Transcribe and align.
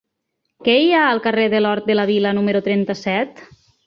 Què 0.67 0.73
hi 0.83 0.87
ha 0.95 1.01
al 1.09 1.19
carrer 1.25 1.43
de 1.55 1.59
l'Hort 1.61 1.85
de 1.89 1.97
la 1.97 2.05
Vila 2.13 2.31
número 2.39 2.63
trenta-set? 2.69 3.45